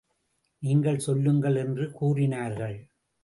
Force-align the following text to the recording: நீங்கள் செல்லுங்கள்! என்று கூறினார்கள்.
நீங்கள் 0.63 0.97
செல்லுங்கள்! 0.99 1.55
என்று 1.55 1.91
கூறினார்கள். 1.91 2.77